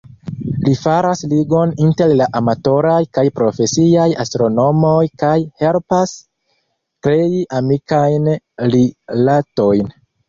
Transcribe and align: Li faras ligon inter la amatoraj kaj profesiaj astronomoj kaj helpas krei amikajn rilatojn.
Li 0.67 0.71
faras 0.83 1.19
ligon 1.33 1.73
inter 1.87 2.13
la 2.21 2.27
amatoraj 2.39 3.01
kaj 3.17 3.23
profesiaj 3.39 4.07
astronomoj 4.23 4.97
kaj 5.25 5.35
helpas 5.65 6.15
krei 7.09 7.45
amikajn 7.61 8.31
rilatojn. 8.77 9.97